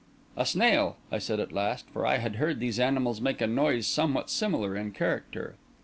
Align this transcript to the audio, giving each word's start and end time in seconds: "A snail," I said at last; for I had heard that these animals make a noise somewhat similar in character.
"A 0.35 0.47
snail," 0.47 0.97
I 1.11 1.19
said 1.19 1.39
at 1.39 1.51
last; 1.51 1.87
for 1.91 2.07
I 2.07 2.17
had 2.17 2.37
heard 2.37 2.55
that 2.55 2.59
these 2.61 2.79
animals 2.79 3.21
make 3.21 3.39
a 3.39 3.45
noise 3.45 3.85
somewhat 3.85 4.31
similar 4.31 4.75
in 4.75 4.93
character. 4.93 5.57